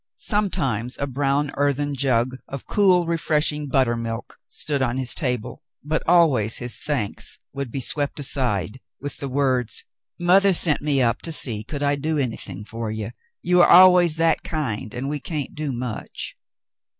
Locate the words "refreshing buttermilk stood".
3.05-4.81